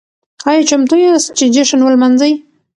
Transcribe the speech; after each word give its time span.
ايا 0.49 0.61
چمتو 0.69 0.95
ياست 1.05 1.29
چې 1.37 1.45
جشن 1.55 1.79
ولمانځئ؟ 1.83 2.33